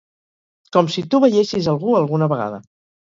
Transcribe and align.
Com 0.77 0.89
si 0.95 1.03
tu 1.13 1.21
veiessis 1.25 1.67
algú 1.75 1.93
alguna 2.01 2.31
vegada! 2.33 2.63